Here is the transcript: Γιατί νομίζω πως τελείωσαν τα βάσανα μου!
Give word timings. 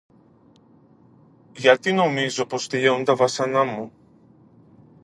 Γιατί 1.55 1.91
νομίζω 1.93 2.45
πως 2.45 2.67
τελείωσαν 2.67 3.03
τα 3.03 3.15
βάσανα 3.15 3.63
μου! 3.63 3.91